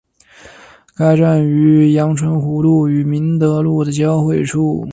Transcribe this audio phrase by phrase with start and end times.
[0.95, 4.83] 该站位于杨春湖路与明德路的交汇处。